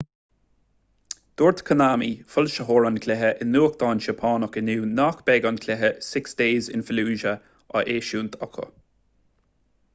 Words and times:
dúirt 1.41 1.59
konami 1.69 2.07
foilsitheoir 2.35 2.87
an 2.89 2.97
chluiche 3.03 3.29
i 3.45 3.47
nuachtán 3.49 4.01
seapánach 4.05 4.57
inniu 4.63 4.89
nach 5.01 5.21
mbeadh 5.27 5.47
an 5.51 5.59
cluiche 5.67 5.91
six 6.09 6.37
days 6.43 6.73
in 6.79 6.85
fallujah 6.87 7.39
á 7.75 7.85
eisiúint 7.97 8.39
acu 8.47 8.69